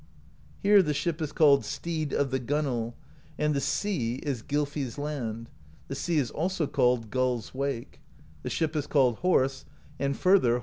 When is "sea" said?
3.61-4.15, 5.95-6.17